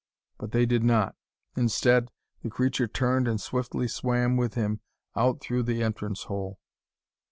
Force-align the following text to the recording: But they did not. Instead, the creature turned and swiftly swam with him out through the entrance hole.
But 0.39 0.51
they 0.51 0.65
did 0.65 0.83
not. 0.83 1.15
Instead, 1.55 2.09
the 2.41 2.49
creature 2.49 2.87
turned 2.87 3.27
and 3.27 3.39
swiftly 3.39 3.87
swam 3.87 4.35
with 4.35 4.55
him 4.55 4.79
out 5.15 5.41
through 5.41 5.61
the 5.61 5.83
entrance 5.83 6.23
hole. 6.23 6.59